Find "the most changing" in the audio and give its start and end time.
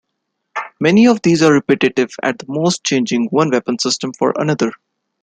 2.39-3.25